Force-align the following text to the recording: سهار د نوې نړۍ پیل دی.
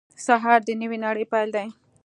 سهار 0.25 0.59
د 0.67 0.69
نوې 0.81 0.97
نړۍ 1.05 1.25
پیل 1.31 1.49
دی. 1.55 1.67